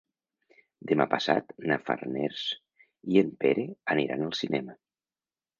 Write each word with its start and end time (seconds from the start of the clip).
Demà 0.91 1.05
passat 1.11 1.53
na 1.71 1.77
Farners 1.89 2.41
i 3.17 3.23
en 3.23 3.31
Pere 3.45 3.67
aniran 3.97 4.29
al 4.31 4.37
cinema. 4.45 4.79